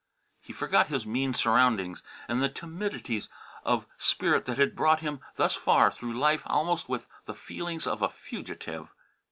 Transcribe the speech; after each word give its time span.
He 0.41 0.51
forgot 0.51 0.87
his 0.87 1.05
mean 1.05 1.35
surroundings 1.35 2.01
and 2.27 2.41
the 2.41 2.49
timidities 2.49 3.29
of 3.63 3.85
spirit 3.99 4.45
that 4.45 4.57
had 4.57 4.75
brought 4.75 5.01
him 5.01 5.19
thus 5.35 5.55
far 5.55 5.91
through 5.91 6.17
life 6.17 6.41
almost 6.47 6.89
with 6.89 7.05
the 7.27 7.35
feelings 7.35 7.85
of 7.85 8.01
a 8.01 8.09
fugitive. 8.09 8.95